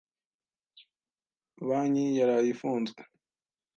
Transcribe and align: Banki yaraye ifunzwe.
Banki 1.67 2.05
yaraye 2.17 2.47
ifunzwe. 2.53 3.01